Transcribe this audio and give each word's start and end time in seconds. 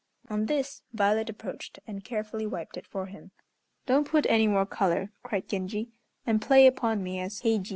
On 0.31 0.47
this 0.47 0.81
Violet 0.93 1.29
approached 1.29 1.77
and 1.85 2.03
carefully 2.03 2.47
wiped 2.47 2.75
it 2.75 2.87
for 2.87 3.05
him. 3.05 3.29
"Don't 3.85 4.07
put 4.07 4.25
any 4.29 4.47
more 4.47 4.65
color," 4.65 5.11
cried 5.21 5.47
Genji, 5.47 5.91
"and 6.25 6.41
play 6.41 6.65
upon 6.65 7.03
me 7.03 7.19
as 7.19 7.43
Heijiû." 7.43 7.69